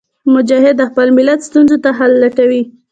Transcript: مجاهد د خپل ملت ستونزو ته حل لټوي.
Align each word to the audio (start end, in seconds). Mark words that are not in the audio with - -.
مجاهد 0.33 0.75
د 0.77 0.81
خپل 0.89 1.07
ملت 1.17 1.39
ستونزو 1.47 1.77
ته 1.83 1.89
حل 1.97 2.11
لټوي. 2.23 2.61